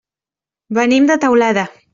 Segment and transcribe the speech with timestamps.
[0.79, 1.71] Venim de Teulada.